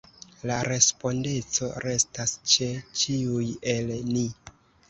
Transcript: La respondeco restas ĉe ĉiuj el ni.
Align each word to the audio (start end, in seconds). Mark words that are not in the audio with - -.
La 0.51 0.55
respondeco 0.67 1.69
restas 1.85 2.35
ĉe 2.55 2.71
ĉiuj 3.03 3.47
el 3.75 3.97
ni. 4.11 4.27